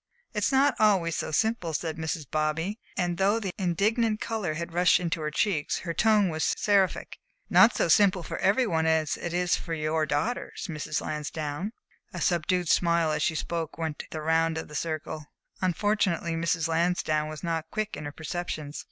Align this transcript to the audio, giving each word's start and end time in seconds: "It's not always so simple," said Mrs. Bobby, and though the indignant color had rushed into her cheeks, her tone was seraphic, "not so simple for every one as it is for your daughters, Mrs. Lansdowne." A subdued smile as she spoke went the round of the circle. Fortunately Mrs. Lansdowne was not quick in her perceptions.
"It's 0.33 0.51
not 0.51 0.73
always 0.79 1.15
so 1.15 1.29
simple," 1.29 1.73
said 1.73 1.97
Mrs. 1.97 2.25
Bobby, 2.27 2.79
and 2.97 3.19
though 3.19 3.39
the 3.39 3.51
indignant 3.59 4.19
color 4.19 4.55
had 4.55 4.73
rushed 4.73 4.99
into 4.99 5.21
her 5.21 5.29
cheeks, 5.29 5.81
her 5.81 5.93
tone 5.93 6.29
was 6.29 6.55
seraphic, 6.57 7.19
"not 7.51 7.75
so 7.75 7.87
simple 7.87 8.23
for 8.23 8.39
every 8.39 8.65
one 8.65 8.87
as 8.87 9.15
it 9.15 9.31
is 9.31 9.55
for 9.55 9.75
your 9.75 10.07
daughters, 10.07 10.65
Mrs. 10.67 11.01
Lansdowne." 11.01 11.71
A 12.13 12.19
subdued 12.19 12.67
smile 12.67 13.11
as 13.11 13.21
she 13.21 13.35
spoke 13.35 13.77
went 13.77 14.01
the 14.09 14.21
round 14.21 14.57
of 14.57 14.69
the 14.69 14.73
circle. 14.75 15.27
Fortunately 15.75 16.33
Mrs. 16.33 16.67
Lansdowne 16.67 17.29
was 17.29 17.43
not 17.43 17.69
quick 17.69 17.95
in 17.95 18.05
her 18.05 18.11
perceptions. 18.11 18.79